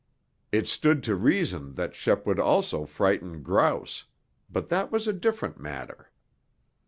[0.51, 4.05] It stood to reason that Shep would also frighten grouse,
[4.51, 6.09] but that was a different matter.